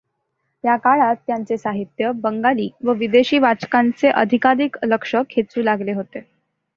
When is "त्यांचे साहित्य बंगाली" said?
1.27-2.69